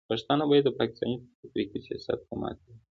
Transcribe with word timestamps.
پښتانه 0.09 0.43
باید 0.49 0.63
د 0.67 0.69
پاکستان 0.79 1.11
د 1.17 1.23
تفرقې 1.41 1.79
سیاست 1.87 2.19
ته 2.27 2.33
ماتې 2.41 2.61
ورکړي. 2.67 2.73